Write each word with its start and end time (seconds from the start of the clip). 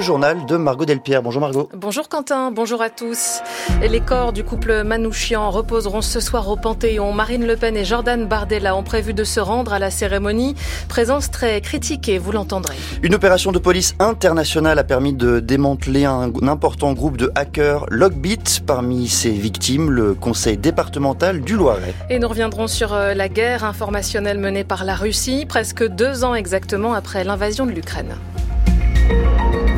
le 0.00 0.06
journal 0.06 0.46
de 0.46 0.56
Margot 0.56 0.86
Delpierre. 0.86 1.22
Bonjour 1.22 1.42
Margot. 1.42 1.68
Bonjour 1.76 2.08
Quentin, 2.08 2.50
bonjour 2.50 2.80
à 2.80 2.88
tous. 2.88 3.42
Les 3.82 4.00
corps 4.00 4.32
du 4.32 4.44
couple 4.44 4.82
Manouchian 4.82 5.50
reposeront 5.50 6.00
ce 6.00 6.20
soir 6.20 6.48
au 6.48 6.56
Panthéon. 6.56 7.12
Marine 7.12 7.46
Le 7.46 7.54
Pen 7.54 7.76
et 7.76 7.84
Jordan 7.84 8.26
Bardella 8.26 8.74
ont 8.74 8.82
prévu 8.82 9.12
de 9.12 9.24
se 9.24 9.40
rendre 9.40 9.74
à 9.74 9.78
la 9.78 9.90
cérémonie. 9.90 10.54
Présence 10.88 11.30
très 11.30 11.60
critiquée, 11.60 12.16
vous 12.16 12.32
l'entendrez. 12.32 12.76
Une 13.02 13.14
opération 13.14 13.52
de 13.52 13.58
police 13.58 13.94
internationale 13.98 14.78
a 14.78 14.84
permis 14.84 15.12
de 15.12 15.38
démanteler 15.38 16.06
un 16.06 16.32
important 16.48 16.94
groupe 16.94 17.18
de 17.18 17.30
hackers 17.34 17.84
Logbit. 17.90 18.62
Parmi 18.66 19.06
ses 19.06 19.32
victimes, 19.32 19.90
le 19.90 20.14
conseil 20.14 20.56
départemental 20.56 21.42
du 21.42 21.56
Loiret. 21.56 21.92
Et 22.08 22.18
nous 22.18 22.28
reviendrons 22.28 22.68
sur 22.68 22.94
euh, 22.94 23.12
la 23.12 23.28
guerre 23.28 23.64
informationnelle 23.64 24.38
menée 24.38 24.64
par 24.64 24.86
la 24.86 24.94
Russie, 24.94 25.44
presque 25.46 25.86
deux 25.86 26.24
ans 26.24 26.34
exactement 26.34 26.94
après 26.94 27.22
l'invasion 27.22 27.66
de 27.66 27.72
l'Ukraine. 27.72 28.14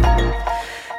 Thank 0.02 0.47
you. 0.47 0.52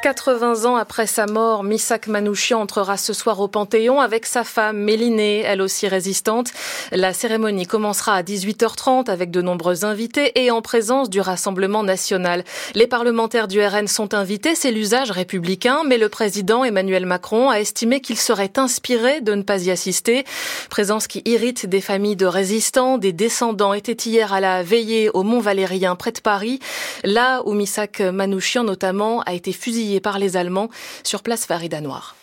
80 0.03 0.65
ans 0.65 0.75
après 0.75 1.07
sa 1.07 1.27
mort, 1.27 1.63
Misak 1.63 2.07
Manouchian 2.07 2.59
entrera 2.59 2.97
ce 2.97 3.13
soir 3.13 3.39
au 3.39 3.47
Panthéon 3.47 4.01
avec 4.01 4.25
sa 4.25 4.43
femme 4.43 4.77
Mélinée, 4.77 5.43
elle 5.45 5.61
aussi 5.61 5.87
résistante. 5.87 6.51
La 6.91 7.13
cérémonie 7.13 7.65
commencera 7.65 8.15
à 8.15 8.21
18h30 8.21 9.09
avec 9.09 9.31
de 9.31 9.41
nombreux 9.41 9.85
invités 9.85 10.43
et 10.43 10.51
en 10.51 10.61
présence 10.61 11.09
du 11.09 11.21
Rassemblement 11.21 11.83
national. 11.83 12.43
Les 12.75 12.85
parlementaires 12.85 13.47
du 13.47 13.65
RN 13.65 13.87
sont 13.87 14.13
invités, 14.13 14.55
c'est 14.55 14.71
l'usage 14.71 15.09
républicain, 15.09 15.83
mais 15.87 15.97
le 15.97 16.09
président 16.09 16.65
Emmanuel 16.65 17.05
Macron 17.05 17.49
a 17.49 17.61
estimé 17.61 18.01
qu'il 18.01 18.17
serait 18.17 18.51
inspiré 18.57 19.21
de 19.21 19.33
ne 19.35 19.41
pas 19.41 19.63
y 19.63 19.71
assister. 19.71 20.25
Présence 20.69 21.07
qui 21.07 21.21
irrite 21.23 21.65
des 21.65 21.79
familles 21.79 22.17
de 22.17 22.25
résistants, 22.25 22.97
des 22.97 23.13
descendants 23.13 23.73
étaient 23.73 23.93
hier 23.93 24.33
à 24.33 24.41
la 24.41 24.63
veillée 24.63 25.09
au 25.13 25.23
Mont 25.23 25.39
Valérien 25.39 25.95
près 25.95 26.11
de 26.11 26.19
Paris, 26.19 26.59
là 27.05 27.41
où 27.45 27.53
Misak 27.53 28.01
Manouchian 28.01 28.65
notamment 28.65 29.21
a 29.21 29.31
été 29.31 29.53
fusillé 29.53 29.92
par 29.99 30.19
les 30.19 30.37
Allemands 30.37 30.69
sur 31.03 31.21
place 31.23 31.45
Farida 31.45 31.81
Noir. 31.81 32.15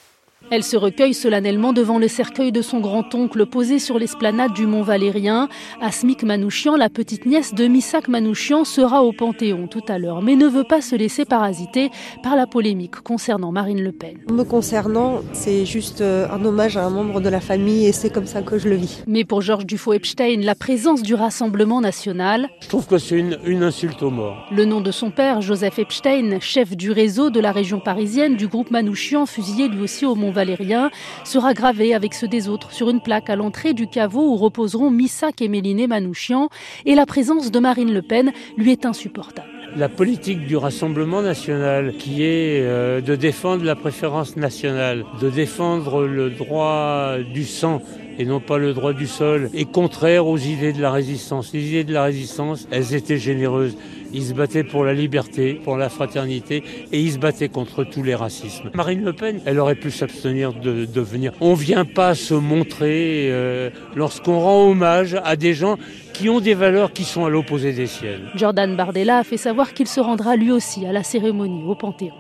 Elle 0.50 0.64
se 0.64 0.76
recueille 0.76 1.14
solennellement 1.14 1.72
devant 1.72 1.98
le 1.98 2.08
cercueil 2.08 2.50
de 2.50 2.62
son 2.62 2.80
grand-oncle 2.80 3.46
posé 3.46 3.78
sur 3.78 3.98
l'esplanade 3.98 4.52
du 4.52 4.66
Mont 4.66 4.82
Valérien. 4.82 5.48
Asmik 5.80 6.22
Manouchian, 6.24 6.76
la 6.76 6.88
petite 6.88 7.26
nièce 7.26 7.54
de 7.54 7.66
Misak 7.66 8.08
Manouchian, 8.08 8.64
sera 8.64 9.04
au 9.04 9.12
Panthéon 9.12 9.68
tout 9.68 9.84
à 9.86 9.98
l'heure, 9.98 10.22
mais 10.22 10.34
ne 10.36 10.46
veut 10.46 10.64
pas 10.64 10.80
se 10.80 10.96
laisser 10.96 11.24
parasiter 11.24 11.90
par 12.22 12.36
la 12.36 12.46
polémique 12.46 12.96
concernant 12.96 13.52
Marine 13.52 13.82
Le 13.82 13.92
Pen. 13.92 14.18
Me 14.32 14.42
concernant, 14.42 15.20
c'est 15.32 15.64
juste 15.66 16.00
euh, 16.00 16.26
un 16.30 16.44
hommage 16.44 16.76
à 16.76 16.84
un 16.84 16.90
membre 16.90 17.20
de 17.20 17.28
la 17.28 17.40
famille 17.40 17.86
et 17.86 17.92
c'est 17.92 18.10
comme 18.10 18.26
ça 18.26 18.42
que 18.42 18.58
je 18.58 18.68
le 18.68 18.76
vis. 18.76 19.04
Mais 19.06 19.24
pour 19.24 19.42
Georges 19.42 19.66
Dufaux-Epstein, 19.66 20.40
la 20.40 20.54
présence 20.54 21.02
du 21.02 21.14
Rassemblement 21.14 21.80
national... 21.80 22.48
Je 22.60 22.68
trouve 22.68 22.86
que 22.86 22.98
c'est 22.98 23.18
une, 23.18 23.38
une 23.44 23.62
insulte 23.62 24.02
aux 24.02 24.10
morts. 24.10 24.48
Le 24.50 24.64
nom 24.64 24.80
de 24.80 24.90
son 24.90 25.10
père, 25.10 25.42
Joseph 25.42 25.78
Epstein, 25.78 26.40
chef 26.40 26.76
du 26.76 26.90
réseau 26.90 27.30
de 27.30 27.40
la 27.40 27.52
région 27.52 27.78
parisienne 27.78 28.36
du 28.36 28.48
groupe 28.48 28.70
Manouchian, 28.70 29.26
fusillé 29.26 29.68
lui 29.68 29.82
aussi 29.82 30.06
au 30.06 30.14
Mont 30.14 30.29
Valérien, 30.30 30.90
sera 31.24 31.54
gravé 31.54 31.94
avec 31.94 32.14
ceux 32.14 32.28
des 32.28 32.48
autres 32.48 32.72
sur 32.72 32.90
une 32.90 33.00
plaque 33.00 33.30
à 33.30 33.36
l'entrée 33.36 33.74
du 33.74 33.86
caveau 33.86 34.32
où 34.32 34.36
reposeront 34.36 34.90
Missak 34.90 35.42
et 35.42 35.48
Méliné 35.48 35.86
Manouchian. 35.86 36.48
Et 36.86 36.94
la 36.94 37.06
présence 37.06 37.50
de 37.50 37.58
Marine 37.58 37.92
Le 37.92 38.02
Pen 38.02 38.32
lui 38.56 38.72
est 38.72 38.86
insupportable. 38.86 39.48
La 39.76 39.88
politique 39.88 40.46
du 40.46 40.56
Rassemblement 40.56 41.22
national, 41.22 41.94
qui 41.96 42.24
est 42.24 42.60
euh, 42.62 43.00
de 43.00 43.14
défendre 43.14 43.64
la 43.64 43.76
préférence 43.76 44.36
nationale, 44.36 45.04
de 45.20 45.30
défendre 45.30 46.04
le 46.04 46.30
droit 46.30 47.18
du 47.32 47.44
sang 47.44 47.80
et 48.20 48.26
non 48.26 48.38
pas 48.38 48.58
le 48.58 48.74
droit 48.74 48.92
du 48.92 49.06
sol, 49.06 49.48
est 49.54 49.64
contraire 49.64 50.26
aux 50.26 50.36
idées 50.36 50.74
de 50.74 50.82
la 50.82 50.92
résistance. 50.92 51.54
Les 51.54 51.66
idées 51.66 51.84
de 51.84 51.94
la 51.94 52.04
résistance, 52.04 52.68
elles 52.70 52.94
étaient 52.94 53.16
généreuses. 53.16 53.78
Ils 54.12 54.24
se 54.24 54.34
battaient 54.34 54.62
pour 54.62 54.84
la 54.84 54.92
liberté, 54.92 55.54
pour 55.54 55.78
la 55.78 55.88
fraternité, 55.88 56.62
et 56.92 57.00
ils 57.00 57.12
se 57.12 57.18
battaient 57.18 57.48
contre 57.48 57.82
tous 57.82 58.02
les 58.02 58.14
racismes. 58.14 58.70
Marine 58.74 59.06
Le 59.06 59.14
Pen, 59.14 59.40
elle 59.46 59.58
aurait 59.58 59.74
pu 59.74 59.90
s'abstenir 59.90 60.52
de, 60.52 60.84
de 60.84 61.00
venir. 61.00 61.32
On 61.40 61.54
vient 61.54 61.86
pas 61.86 62.14
se 62.14 62.34
montrer 62.34 63.30
euh, 63.30 63.70
lorsqu'on 63.96 64.38
rend 64.38 64.68
hommage 64.68 65.18
à 65.24 65.36
des 65.36 65.54
gens 65.54 65.78
qui 66.12 66.28
ont 66.28 66.40
des 66.40 66.52
valeurs 66.52 66.92
qui 66.92 67.04
sont 67.04 67.24
à 67.24 67.30
l'opposé 67.30 67.72
des 67.72 67.86
siennes. 67.86 68.28
Jordan 68.34 68.76
Bardella 68.76 69.20
a 69.20 69.24
fait 69.24 69.38
savoir 69.38 69.72
qu'il 69.72 69.86
se 69.86 70.00
rendra 70.00 70.36
lui 70.36 70.52
aussi 70.52 70.84
à 70.84 70.92
la 70.92 71.02
cérémonie 71.02 71.64
au 71.64 71.74
Panthéon. 71.74 72.12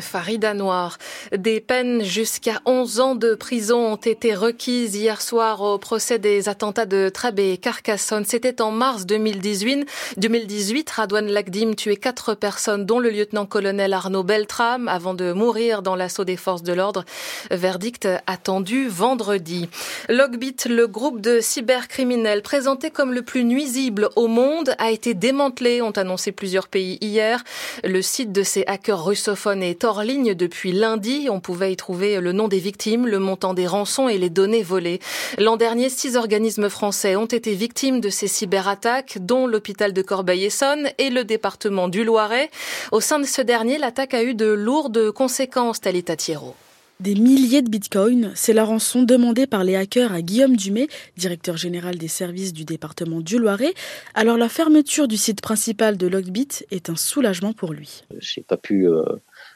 Farida 0.00 0.54
Noir. 0.54 0.98
Des 1.36 1.60
peines 1.60 2.02
jusqu'à 2.02 2.60
11 2.66 3.00
ans 3.00 3.14
de 3.14 3.34
prison 3.34 3.92
ont 3.92 3.96
été 3.96 4.34
requises 4.34 4.94
hier 4.94 5.20
soir 5.22 5.62
au 5.62 5.78
procès 5.78 6.18
des 6.18 6.48
attentats 6.48 6.86
de 6.86 7.08
Trabé 7.08 7.52
et 7.52 7.58
Carcassonne. 7.58 8.24
C'était 8.24 8.60
en 8.60 8.70
mars 8.70 9.06
2018. 9.06 9.88
2018, 10.16 10.90
Radouane 10.90 11.28
Lagdim 11.28 11.74
tuait 11.74 11.96
quatre 11.96 12.34
personnes, 12.34 12.84
dont 12.84 12.98
le 12.98 13.10
lieutenant-colonel 13.10 13.92
Arnaud 13.92 14.22
Beltram, 14.22 14.88
avant 14.88 15.14
de 15.14 15.32
mourir 15.32 15.82
dans 15.82 15.96
l'assaut 15.96 16.24
des 16.24 16.36
forces 16.36 16.62
de 16.62 16.72
l'ordre. 16.72 17.04
Verdict 17.50 18.08
attendu 18.26 18.88
vendredi. 18.88 19.68
Logbit, 20.08 20.56
le 20.68 20.86
groupe 20.86 21.20
de 21.20 21.40
cybercriminels 21.40 22.42
présenté 22.42 22.90
comme 22.90 23.12
le 23.12 23.22
plus 23.22 23.44
nuisible 23.44 24.10
au 24.16 24.26
monde, 24.26 24.74
a 24.78 24.90
été 24.90 25.14
démantelé, 25.14 25.82
ont 25.82 25.90
annoncé 25.90 26.32
plusieurs 26.32 26.68
pays 26.68 26.98
hier. 27.00 27.42
Le 27.84 28.02
site 28.02 28.32
de 28.32 28.42
ces 28.42 28.64
hackers 28.66 29.04
russophones 29.04 29.62
est 29.62 29.84
hors 29.86 30.02
ligne 30.02 30.34
depuis 30.34 30.72
lundi. 30.72 31.28
On 31.30 31.40
pouvait 31.40 31.72
y 31.72 31.76
trouver 31.76 32.20
le 32.20 32.32
nom 32.32 32.48
des 32.48 32.58
victimes, 32.58 33.06
le 33.06 33.18
montant 33.18 33.54
des 33.54 33.66
rançons 33.66 34.08
et 34.08 34.18
les 34.18 34.28
données 34.28 34.62
volées. 34.62 35.00
L'an 35.38 35.56
dernier, 35.56 35.88
six 35.88 36.16
organismes 36.16 36.68
français 36.68 37.16
ont 37.16 37.26
été 37.26 37.54
victimes 37.54 38.00
de 38.00 38.10
ces 38.10 38.28
cyberattaques, 38.28 39.18
dont 39.20 39.46
l'hôpital 39.46 39.92
de 39.92 40.02
Corbeil-Essonne 40.02 40.88
et 40.98 41.10
le 41.10 41.24
département 41.24 41.88
du 41.88 42.04
Loiret. 42.04 42.50
Au 42.92 43.00
sein 43.00 43.18
de 43.18 43.24
ce 43.24 43.40
dernier, 43.40 43.78
l'attaque 43.78 44.14
a 44.14 44.22
eu 44.22 44.34
de 44.34 44.46
lourdes 44.46 45.10
conséquences, 45.12 45.80
Talita 45.80 46.16
Thierro. 46.16 46.54
Des 46.98 47.14
milliers 47.14 47.60
de 47.60 47.68
bitcoins, 47.68 48.32
c'est 48.34 48.54
la 48.54 48.64
rançon 48.64 49.02
demandée 49.02 49.46
par 49.46 49.64
les 49.64 49.76
hackers 49.76 50.14
à 50.14 50.22
Guillaume 50.22 50.56
Dumay, 50.56 50.88
directeur 51.18 51.58
général 51.58 51.98
des 51.98 52.08
services 52.08 52.54
du 52.54 52.64
département 52.64 53.20
du 53.20 53.38
Loiret. 53.38 53.74
Alors 54.14 54.38
la 54.38 54.48
fermeture 54.48 55.06
du 55.06 55.18
site 55.18 55.42
principal 55.42 55.98
de 55.98 56.06
Logbit 56.06 56.48
est 56.70 56.88
un 56.88 56.96
soulagement 56.96 57.52
pour 57.52 57.74
lui. 57.74 58.04
J'ai 58.18 58.40
pas 58.40 58.56
pu 58.56 58.88
euh, 58.88 59.02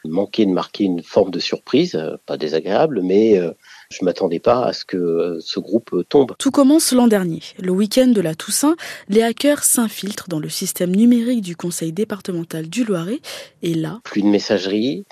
manquer 0.05 0.45
de 0.45 0.51
marquer 0.51 0.85
une 0.85 1.03
forme 1.03 1.31
de 1.31 1.39
surprise, 1.39 1.95
euh, 1.95 2.17
pas 2.25 2.37
désagréable, 2.37 3.01
mais 3.03 3.37
euh, 3.37 3.51
je 3.89 4.03
m'attendais 4.03 4.39
pas 4.39 4.65
à 4.65 4.73
ce 4.73 4.85
que 4.85 4.97
euh, 4.97 5.39
ce 5.41 5.59
groupe 5.59 6.03
tombe. 6.09 6.33
Tout 6.37 6.51
commence 6.51 6.91
l'an 6.91 7.07
dernier. 7.07 7.41
Le 7.59 7.71
week-end 7.71 8.07
de 8.07 8.21
la 8.21 8.35
Toussaint, 8.35 8.75
les 9.09 9.21
hackers 9.21 9.63
s'infiltrent 9.63 10.27
dans 10.27 10.39
le 10.39 10.49
système 10.49 10.95
numérique 10.95 11.41
du 11.41 11.55
conseil 11.55 11.91
départemental 11.91 12.69
du 12.69 12.83
Loiret 12.83 13.19
et 13.61 13.73
là... 13.73 13.99
Plus 14.03 14.21
de 14.21 14.27
messagerie, 14.27 15.05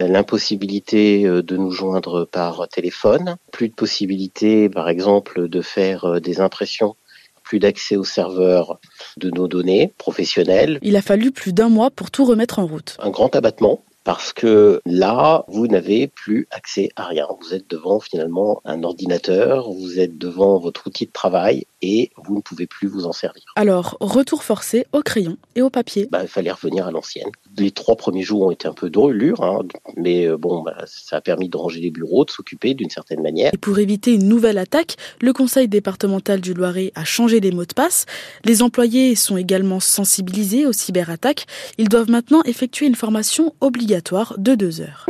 l'impossibilité 0.00 1.24
de 1.24 1.56
nous 1.56 1.70
joindre 1.70 2.24
par 2.24 2.68
téléphone, 2.68 3.36
plus 3.52 3.68
de 3.68 3.74
possibilité 3.74 4.68
par 4.68 4.88
exemple 4.88 5.48
de 5.48 5.60
faire 5.60 6.20
des 6.20 6.40
impressions 6.40 6.96
plus 7.42 7.58
d'accès 7.58 7.96
aux 7.96 8.04
serveurs 8.04 8.80
de 9.18 9.30
nos 9.30 9.46
données 9.46 9.92
professionnelles. 9.98 10.78
Il 10.82 10.96
a 10.96 11.02
fallu 11.02 11.30
plus 11.30 11.52
d'un 11.52 11.68
mois 11.68 11.90
pour 11.90 12.10
tout 12.10 12.24
remettre 12.24 12.58
en 12.58 12.66
route. 12.66 12.96
Un 13.00 13.10
grand 13.10 13.36
abattement 13.36 13.84
parce 14.04 14.34
que 14.34 14.80
là, 14.84 15.44
vous 15.48 15.66
n'avez 15.66 16.06
plus 16.06 16.46
accès 16.50 16.90
à 16.94 17.06
rien. 17.06 17.26
Vous 17.40 17.54
êtes 17.54 17.68
devant 17.68 18.00
finalement 18.00 18.60
un 18.64 18.82
ordinateur, 18.82 19.72
vous 19.72 19.98
êtes 19.98 20.18
devant 20.18 20.58
votre 20.58 20.86
outil 20.86 21.06
de 21.06 21.12
travail 21.12 21.64
et 21.80 22.10
vous 22.22 22.36
ne 22.36 22.40
pouvez 22.42 22.66
plus 22.66 22.86
vous 22.86 23.06
en 23.06 23.12
servir. 23.12 23.42
Alors, 23.56 23.96
retour 24.00 24.44
forcé 24.44 24.86
au 24.92 25.02
crayon 25.02 25.38
et 25.54 25.62
au 25.62 25.70
papier. 25.70 26.06
Bah, 26.10 26.20
il 26.22 26.28
fallait 26.28 26.52
revenir 26.52 26.86
à 26.86 26.90
l'ancienne. 26.90 27.28
Les 27.56 27.70
trois 27.70 27.96
premiers 27.96 28.22
jours 28.22 28.42
ont 28.42 28.50
été 28.50 28.68
un 28.68 28.74
peu 28.74 28.90
drôlures, 28.90 29.42
hein, 29.42 29.60
mais 29.96 30.26
euh, 30.26 30.36
bon, 30.36 30.62
bah, 30.62 30.84
ça 30.86 31.16
a 31.16 31.20
permis 31.20 31.48
de 31.48 31.56
ranger 31.56 31.80
les 31.80 31.90
bureaux, 31.90 32.24
de 32.24 32.30
s'occuper 32.30 32.74
d'une 32.74 32.90
certaine 32.90 33.22
manière. 33.22 33.52
Et 33.54 33.58
pour 33.58 33.78
éviter 33.78 34.12
une 34.12 34.28
nouvelle 34.28 34.58
attaque, 34.58 34.96
le 35.20 35.32
conseil 35.32 35.68
départemental 35.68 36.40
du 36.40 36.52
Loiret 36.52 36.92
a 36.94 37.04
changé 37.04 37.40
les 37.40 37.52
mots 37.52 37.64
de 37.64 37.74
passe. 37.74 38.04
Les 38.44 38.62
employés 38.62 39.14
sont 39.14 39.38
également 39.38 39.80
sensibilisés 39.80 40.66
aux 40.66 40.72
cyberattaques. 40.72 41.46
Ils 41.78 41.88
doivent 41.88 42.10
maintenant 42.10 42.42
effectuer 42.44 42.86
une 42.86 42.94
formation 42.94 43.54
obligatoire 43.60 43.93
de 44.38 44.54
deux 44.54 44.80
heures. 44.80 45.06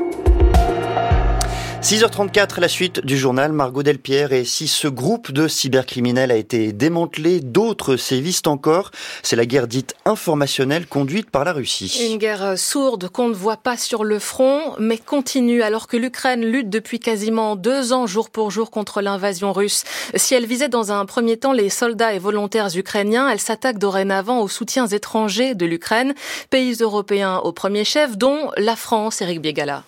6h34, 1.84 2.60
la 2.60 2.68
suite 2.68 3.04
du 3.04 3.18
journal 3.18 3.52
Margot 3.52 3.82
Delpierre. 3.82 4.32
Et 4.32 4.46
si 4.46 4.68
ce 4.68 4.88
groupe 4.88 5.32
de 5.32 5.48
cybercriminels 5.48 6.30
a 6.30 6.36
été 6.36 6.72
démantelé, 6.72 7.40
d'autres 7.40 7.96
sévissent 7.96 8.46
encore. 8.46 8.90
C'est 9.22 9.36
la 9.36 9.44
guerre 9.44 9.66
dite 9.66 9.94
informationnelle 10.06 10.86
conduite 10.86 11.30
par 11.30 11.44
la 11.44 11.52
Russie. 11.52 12.08
Une 12.10 12.16
guerre 12.16 12.58
sourde 12.58 13.10
qu'on 13.10 13.28
ne 13.28 13.34
voit 13.34 13.58
pas 13.58 13.76
sur 13.76 14.02
le 14.02 14.18
front, 14.18 14.74
mais 14.78 14.96
continue 14.96 15.60
alors 15.60 15.86
que 15.86 15.98
l'Ukraine 15.98 16.46
lutte 16.46 16.70
depuis 16.70 17.00
quasiment 17.00 17.54
deux 17.54 17.92
ans 17.92 18.06
jour 18.06 18.30
pour 18.30 18.50
jour 18.50 18.70
contre 18.70 19.02
l'invasion 19.02 19.52
russe. 19.52 19.84
Si 20.14 20.34
elle 20.34 20.46
visait 20.46 20.70
dans 20.70 20.90
un 20.90 21.04
premier 21.04 21.36
temps 21.36 21.52
les 21.52 21.68
soldats 21.68 22.14
et 22.14 22.18
volontaires 22.18 22.74
ukrainiens, 22.74 23.28
elle 23.28 23.40
s'attaque 23.40 23.76
dorénavant 23.76 24.40
aux 24.40 24.48
soutiens 24.48 24.86
étrangers 24.86 25.54
de 25.54 25.66
l'Ukraine, 25.66 26.14
pays 26.48 26.76
européens 26.80 27.42
au 27.44 27.52
premier 27.52 27.84
chef, 27.84 28.16
dont 28.16 28.50
la 28.56 28.74
France, 28.74 29.20
Eric 29.20 29.42
Biegala. 29.42 29.84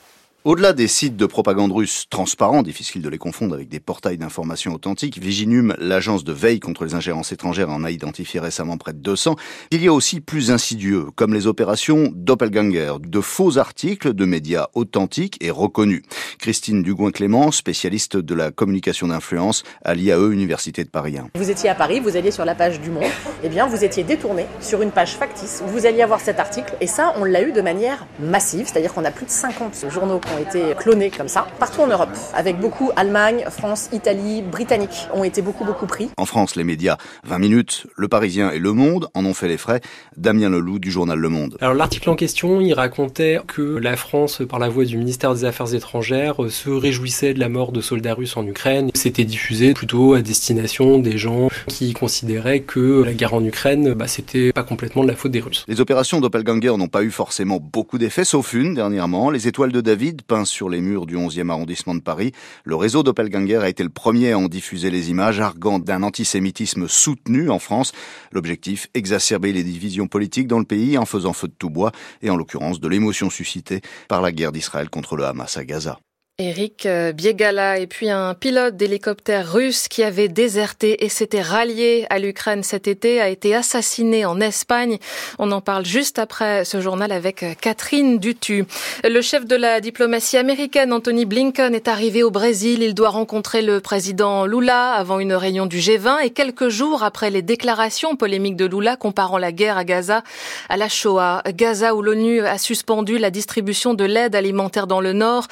Au-delà 0.47 0.73
des 0.73 0.87
sites 0.87 1.17
de 1.17 1.27
propagande 1.27 1.73
russe 1.73 2.05
transparents, 2.09 2.63
difficile 2.63 3.03
de 3.03 3.09
les 3.09 3.19
confondre 3.19 3.53
avec 3.53 3.69
des 3.69 3.81
portails 3.81 4.17
d'information 4.17 4.73
authentiques, 4.75 5.19
Viginum, 5.19 5.75
l'agence 5.81 6.23
de 6.23 6.33
veille 6.33 6.61
contre 6.61 6.85
les 6.85 6.95
ingérences 6.95 7.33
étrangères, 7.33 7.69
en 7.69 7.83
a 7.83 7.91
identifié 7.91 8.39
récemment 8.39 8.79
près 8.79 8.93
de 8.93 9.01
200. 9.01 9.35
Il 9.73 9.83
y 9.83 9.89
a 9.89 9.93
aussi 9.93 10.21
plus 10.21 10.53
insidieux, 10.53 11.07
comme 11.17 11.35
les 11.35 11.49
opérations 11.49 12.13
Doppelganger, 12.15 12.93
de 13.01 13.21
faux 13.21 13.59
articles 13.59 14.15
de 14.15 14.25
médias 14.25 14.69
authentiques 14.75 15.37
et 15.41 15.51
reconnus. 15.51 16.03
Christine 16.39 16.85
Dugouin-Clément, 16.85 17.51
spécialiste 17.51 18.17
de 18.17 18.35
la 18.37 18.53
communication 18.53 19.09
d'influence 19.09 19.65
à 19.85 19.97
l'IAE 19.97 20.31
Université 20.31 20.85
de 20.85 20.91
Paris 20.91 21.19
1. 21.19 21.31
Vous 21.35 21.51
étiez 21.51 21.71
à 21.71 21.75
Paris, 21.75 21.99
vous 21.99 22.17
alliez 22.17 22.31
sur 22.31 22.45
la 22.45 22.55
page 22.55 22.81
du 22.81 22.91
Monde, 22.91 23.11
eh 23.43 23.49
bien 23.49 23.67
vous 23.67 23.83
étiez 23.83 24.05
détourné 24.05 24.47
sur 24.61 24.81
une 24.81 24.93
page 24.93 25.17
factice 25.17 25.61
où 25.67 25.69
vous 25.69 25.87
alliez 25.87 26.03
avoir 26.03 26.21
cet 26.21 26.39
article, 26.39 26.77
et 26.81 26.87
ça 26.87 27.15
on 27.17 27.25
l'a 27.25 27.43
eu 27.43 27.51
de 27.51 27.63
manière 27.63 28.07
massive, 28.21 28.69
c'est-à-dire 28.69 28.95
qu'on 28.95 29.05
a 29.05 29.11
plus 29.11 29.27
de 29.27 29.31
50 29.33 29.91
journaux 29.91 30.21
ont 30.37 30.43
été 30.43 30.75
clonés 30.79 31.11
comme 31.11 31.29
ça, 31.29 31.47
partout 31.59 31.81
en 31.81 31.87
Europe, 31.87 32.11
avec 32.35 32.59
beaucoup 32.59 32.91
Allemagne, 32.97 33.45
France, 33.51 33.89
Italie, 33.93 34.43
Britannique 34.43 35.09
ont 35.15 35.25
été 35.25 35.43
beaucoup 35.43 35.65
beaucoup 35.65 35.87
pris. 35.87 36.11
En 36.17 36.27
France, 36.27 36.57
les 36.57 36.65
médias 36.65 36.97
20 37.25 37.39
minutes, 37.39 37.87
Le 37.97 38.09
Parisien 38.09 38.51
et 38.51 38.59
Le 38.59 38.73
Monde 38.73 39.09
en 39.15 39.25
ont 39.25 39.35
fait 39.35 39.49
les 39.49 39.57
frais. 39.57 39.81
Damien 40.17 40.49
Leloup 40.49 40.79
du 40.79 40.91
journal 40.91 41.19
Le 41.19 41.29
Monde. 41.29 41.57
Alors 41.61 41.75
l'article 41.75 42.11
en 42.11 42.15
question, 42.15 42.61
il 42.61 42.75
racontait 42.75 43.41
que 43.47 43.63
la 43.63 43.97
France, 43.97 44.43
par 44.49 44.59
la 44.59 44.69
voie 44.69 44.85
du 44.85 44.97
ministère 44.97 45.35
des 45.35 45.45
Affaires 45.45 45.75
étrangères, 45.75 46.37
se 46.49 46.71
réjouissait 46.71 47.35
de 47.35 47.41
la 47.41 47.49
mort 47.49 47.73
de 47.73 47.81
soldats 47.81 48.15
russes 48.15 48.37
en 48.37 48.47
Ukraine. 48.47 48.91
C'était 48.95 49.25
diffusé 49.25 49.75
plutôt 49.75 50.15
à 50.15 50.23
destination 50.23 50.99
des 50.99 51.19
gens 51.19 51.49
qui 51.69 51.93
considéraient 51.93 52.61
que 52.61 53.03
la 53.05 53.13
guerre 53.13 53.35
en 53.35 53.45
Ukraine, 53.45 53.95
bah, 53.95 54.09
c'était 54.09 54.53
pas 54.53 54.63
complètement 54.63 55.03
de 55.03 55.09
la 55.09 55.17
faute 55.17 55.33
des 55.33 55.41
Russes. 55.41 55.65
Les 55.69 55.81
opérations 55.81 56.21
Doppelganger 56.21 56.77
n'ont 56.77 56.89
pas 56.89 57.03
eu 57.03 57.11
forcément 57.11 57.59
beaucoup 57.61 57.99
d'effets, 57.99 58.25
sauf 58.25 58.53
une 58.53 58.75
dernièrement, 58.75 59.31
les 59.31 59.49
étoiles 59.49 59.73
de 59.73 59.81
David, 59.81 60.16
peintes 60.23 60.47
sur 60.47 60.69
les 60.69 60.81
murs 60.81 61.07
du 61.07 61.17
11e 61.17 61.51
arrondissement 61.51 61.95
de 61.95 62.01
Paris. 62.01 62.33
Le 62.65 62.77
réseau 62.77 63.03
Doppelganger 63.03 63.59
a 63.59 63.69
été 63.69 63.83
le 63.83 63.89
premier 63.89 64.33
à 64.33 64.39
en 64.39 64.49
diffuser 64.49 64.91
les 64.91 65.11
images, 65.11 65.41
arguant 65.41 65.79
d'un 65.79 66.03
antisémitisme 66.03 66.89
soutenu 66.89 67.51
en 67.51 67.59
France. 67.59 67.93
L'objectif, 68.33 68.89
exacerber 68.95 69.53
les 69.53 69.65
divisions 69.65 70.07
politiques 70.07 70.49
dans 70.49 70.59
le 70.59 70.65
pays 70.65 70.99
en 70.99 71.07
faisant 71.07 71.33
feu 71.33 71.49
de 71.49 71.55
tout 71.59 71.71
bois, 71.71 71.93
et 72.23 72.31
en 72.31 72.37
l'occurrence 72.37 72.81
de 72.81 72.89
l'émotion 72.89 73.31
suscitée 73.31 73.81
par 74.09 74.23
la 74.23 74.33
guerre 74.33 74.53
d'Israël 74.53 74.91
contre 74.91 75.17
le 75.17 75.25
Hamas 75.25 75.57
à 75.57 75.65
Gaza. 75.65 75.99
Eric 76.39 76.85
euh, 76.85 77.13
Biegala 77.13 77.79
et 77.79 77.87
puis 77.87 78.11
un 78.11 78.35
pilote 78.35 78.77
d'hélicoptère 78.77 79.51
russe 79.51 79.89
qui 79.89 80.03
avait 80.03 80.29
déserté 80.29 81.03
et 81.03 81.09
s'était 81.09 81.41
rallié 81.41 82.05
à 82.11 82.19
l'Ukraine 82.19 82.63
cet 82.63 82.89
été 82.89 83.23
a 83.23 83.31
été 83.31 83.55
assassiné 83.55 84.27
en 84.27 84.39
Espagne. 84.39 84.99
On 85.39 85.51
en 85.51 85.63
parle 85.63 85.87
juste 85.87 86.19
après 86.19 86.67
ce 86.67 86.83
journal 86.83 87.11
avec 87.11 87.43
euh, 87.43 87.55
Catherine 87.59 88.19
Dutu. 88.19 88.67
Le 89.03 89.23
chef 89.23 89.47
de 89.47 89.57
la 89.57 89.81
diplomatie 89.81 90.37
américaine, 90.37 90.93
Anthony 90.93 91.25
Blinken, 91.25 91.75
est 91.75 91.89
arrivé 91.89 92.23
au 92.23 92.31
Brésil. 92.31 92.83
Il 92.83 92.93
doit 92.93 93.09
rencontrer 93.09 93.63
le 93.63 93.81
président 93.81 94.45
Lula 94.45 94.93
avant 94.93 95.19
une 95.21 95.33
réunion 95.33 95.65
du 95.65 95.79
G20 95.79 96.23
et 96.23 96.29
quelques 96.29 96.69
jours 96.69 97.03
après 97.03 97.31
les 97.31 97.41
déclarations 97.41 98.15
polémiques 98.15 98.57
de 98.57 98.67
Lula 98.67 98.97
comparant 98.97 99.39
la 99.39 99.53
guerre 99.53 99.79
à 99.79 99.85
Gaza 99.85 100.23
à 100.69 100.77
la 100.77 100.91
Shoah. 100.91 101.43
Gaza 101.55 101.95
où 101.95 102.03
l'ONU 102.03 102.43
a 102.43 102.59
suspendu 102.59 103.17
la 103.17 103.31
distribution 103.31 103.95
de 103.95 104.05
l'aide 104.05 104.35
alimentaire 104.35 104.87
dans 104.87 105.01
le 105.01 105.15
nord, 105.15 105.49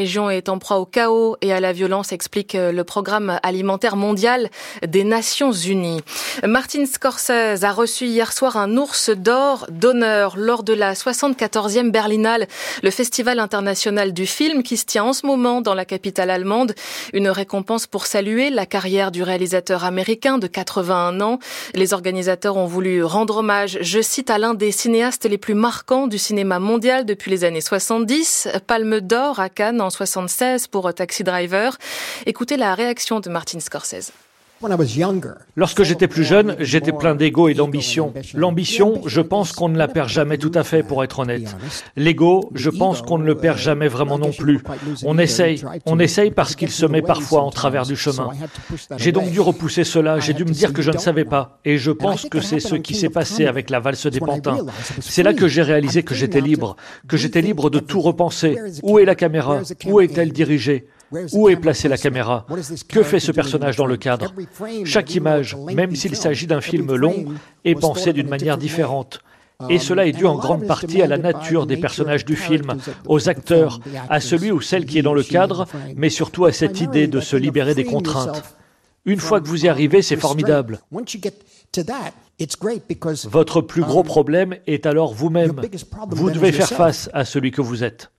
région 0.00 0.30
est 0.30 0.48
en 0.48 0.58
proie 0.58 0.78
au 0.78 0.86
chaos 0.86 1.36
et 1.42 1.52
à 1.52 1.60
la 1.60 1.74
violence, 1.74 2.10
explique 2.12 2.54
le 2.54 2.84
programme 2.84 3.38
alimentaire 3.42 3.96
mondial 3.96 4.48
des 4.86 5.04
Nations 5.04 5.52
Unies. 5.52 6.00
Martin 6.42 6.86
Scorsese 6.86 7.64
a 7.64 7.72
reçu 7.72 8.06
hier 8.06 8.32
soir 8.32 8.56
un 8.56 8.78
ours 8.78 9.10
d'or 9.10 9.66
d'honneur 9.68 10.38
lors 10.38 10.62
de 10.62 10.72
la 10.72 10.94
74e 10.94 11.90
Berlinale, 11.90 12.48
le 12.82 12.90
festival 12.90 13.38
international 13.40 14.14
du 14.14 14.24
film 14.24 14.62
qui 14.62 14.78
se 14.78 14.86
tient 14.86 15.04
en 15.04 15.12
ce 15.12 15.26
moment 15.26 15.60
dans 15.60 15.74
la 15.74 15.84
capitale 15.84 16.30
allemande. 16.30 16.74
Une 17.12 17.28
récompense 17.28 17.86
pour 17.86 18.06
saluer 18.06 18.48
la 18.48 18.64
carrière 18.64 19.10
du 19.10 19.22
réalisateur 19.22 19.84
américain 19.84 20.38
de 20.38 20.46
81 20.46 21.20
ans. 21.20 21.38
Les 21.74 21.92
organisateurs 21.92 22.56
ont 22.56 22.64
voulu 22.64 23.04
rendre 23.04 23.36
hommage, 23.36 23.76
je 23.82 24.00
cite, 24.00 24.30
à 24.30 24.38
l'un 24.38 24.54
des 24.54 24.72
cinéastes 24.72 25.26
les 25.26 25.36
plus 25.36 25.54
marquants 25.54 26.06
du 26.06 26.16
cinéma 26.16 26.58
mondial 26.58 27.04
depuis 27.04 27.30
les 27.30 27.44
années 27.44 27.60
70, 27.60 28.48
Palme 28.66 29.00
d'or 29.00 29.40
à 29.40 29.50
Cannes 29.50 29.82
en 29.82 29.89
76 29.90 30.68
pour 30.68 30.92
Taxi 30.94 31.24
Driver. 31.24 31.76
Écoutez 32.26 32.56
la 32.56 32.74
réaction 32.74 33.20
de 33.20 33.28
Martin 33.28 33.60
Scorsese. 33.60 34.12
Lorsque 35.56 35.82
j'étais 35.84 36.06
plus 36.06 36.24
jeune, 36.24 36.54
j'étais 36.58 36.92
plein 36.92 37.14
d'ego 37.14 37.48
et 37.48 37.54
d'ambition. 37.54 38.12
L'ambition, 38.34 39.00
je 39.06 39.22
pense 39.22 39.52
qu'on 39.52 39.70
ne 39.70 39.78
la 39.78 39.88
perd 39.88 40.08
jamais 40.08 40.36
tout 40.36 40.52
à 40.54 40.64
fait, 40.64 40.82
pour 40.82 41.02
être 41.02 41.20
honnête. 41.20 41.56
L'ego, 41.96 42.50
je 42.54 42.68
pense 42.68 43.00
qu'on 43.00 43.18
ne 43.18 43.24
le 43.24 43.36
perd 43.36 43.58
jamais 43.58 43.88
vraiment 43.88 44.18
non 44.18 44.32
plus. 44.32 44.60
On 45.04 45.18
essaye, 45.18 45.62
on 45.86 45.98
essaye 45.98 46.30
parce 46.30 46.54
qu'il 46.56 46.70
se 46.70 46.84
met 46.84 47.00
parfois 47.02 47.42
en 47.42 47.50
travers 47.50 47.86
du 47.86 47.96
chemin. 47.96 48.30
J'ai 48.96 49.12
donc 49.12 49.30
dû 49.30 49.40
repousser 49.40 49.84
cela, 49.84 50.20
j'ai 50.20 50.34
dû 50.34 50.44
me 50.44 50.50
dire 50.50 50.72
que 50.72 50.82
je 50.82 50.90
ne 50.90 50.98
savais 50.98 51.24
pas. 51.24 51.58
Et 51.64 51.78
je 51.78 51.90
pense 51.90 52.26
que 52.28 52.40
c'est 52.40 52.60
ce 52.60 52.74
qui 52.74 52.94
s'est 52.94 53.08
passé 53.08 53.46
avec 53.46 53.70
la 53.70 53.80
valse 53.80 54.06
des 54.06 54.20
pantins. 54.20 54.58
C'est 55.00 55.22
là 55.22 55.32
que 55.32 55.48
j'ai 55.48 55.62
réalisé 55.62 56.02
que 56.02 56.14
j'étais 56.14 56.40
libre, 56.40 56.76
que 57.08 57.16
j'étais 57.16 57.40
libre 57.40 57.70
de 57.70 57.78
tout 57.78 58.00
repenser. 58.00 58.58
Où 58.82 58.98
est 58.98 59.04
la 59.04 59.14
caméra? 59.14 59.60
Où 59.86 60.00
est-elle 60.00 60.32
dirigée? 60.32 60.86
Où 61.32 61.48
est 61.48 61.56
placée 61.56 61.88
la 61.88 61.98
caméra? 61.98 62.46
Que 62.88 63.02
fait 63.02 63.20
ce 63.20 63.32
personnage 63.32 63.76
dans 63.76 63.86
le 63.86 63.96
cadre? 63.96 64.32
Chaque 64.84 65.14
image, 65.14 65.56
même 65.74 65.94
s'il 65.94 66.16
s'agit 66.16 66.46
d'un 66.46 66.60
film 66.60 66.94
long, 66.94 67.26
est 67.64 67.74
pensée 67.74 68.12
d'une 68.12 68.28
manière 68.28 68.58
différente. 68.58 69.20
Et 69.68 69.78
cela 69.78 70.06
est 70.06 70.12
dû 70.12 70.24
en 70.26 70.36
grande 70.36 70.66
partie 70.66 71.02
à 71.02 71.06
la 71.06 71.18
nature 71.18 71.66
des 71.66 71.76
personnages 71.76 72.24
du 72.24 72.36
film, 72.36 72.76
aux 73.06 73.28
acteurs, 73.28 73.80
à 74.08 74.20
celui 74.20 74.50
ou 74.50 74.60
celle 74.60 74.86
qui 74.86 74.98
est 74.98 75.02
dans 75.02 75.14
le 75.14 75.22
cadre, 75.22 75.66
mais 75.96 76.08
surtout 76.08 76.46
à 76.46 76.52
cette 76.52 76.80
idée 76.80 77.06
de 77.06 77.20
se 77.20 77.36
libérer 77.36 77.74
des 77.74 77.84
contraintes. 77.84 78.42
Une 79.04 79.18
fois 79.18 79.40
que 79.40 79.48
vous 79.48 79.64
y 79.64 79.68
arrivez, 79.68 80.02
c'est 80.02 80.16
formidable. 80.16 80.80
Votre 83.30 83.60
plus 83.60 83.82
gros 83.82 84.02
problème 84.02 84.56
est 84.66 84.86
alors 84.86 85.14
vous-même. 85.14 85.60
Vous 86.08 86.30
devez 86.30 86.52
faire 86.52 86.68
face 86.68 87.10
à 87.12 87.24
celui 87.24 87.50
que 87.50 87.60
vous 87.60 87.84
êtes. 87.84 88.10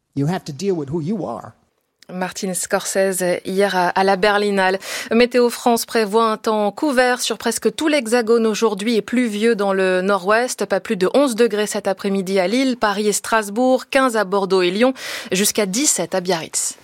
Martin 2.11 2.53
Scorsese 2.53 3.41
hier 3.45 3.75
à 3.75 4.03
la 4.03 4.15
Berlinale. 4.15 4.79
Météo 5.11 5.49
France 5.49 5.85
prévoit 5.85 6.25
un 6.25 6.37
temps 6.37 6.71
couvert 6.71 7.21
sur 7.21 7.37
presque 7.37 7.73
tout 7.75 7.87
l'hexagone 7.87 8.45
aujourd'hui 8.45 8.95
et 8.95 9.01
pluvieux 9.01 9.55
dans 9.55 9.73
le 9.73 10.01
nord-ouest. 10.01 10.65
Pas 10.65 10.79
plus 10.79 10.97
de 10.97 11.09
11 11.13 11.35
degrés 11.35 11.67
cet 11.67 11.87
après-midi 11.87 12.39
à 12.39 12.47
Lille, 12.47 12.77
Paris 12.77 13.07
et 13.07 13.13
Strasbourg, 13.13 13.85
15 13.89 14.17
à 14.17 14.23
Bordeaux 14.23 14.61
et 14.61 14.71
Lyon, 14.71 14.93
jusqu'à 15.31 15.65
17 15.65 16.15
à 16.15 16.21
Biarritz. 16.21 16.77